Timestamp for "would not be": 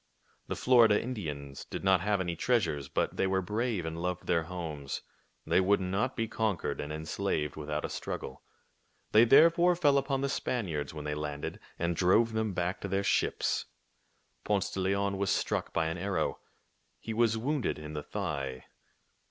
5.61-6.27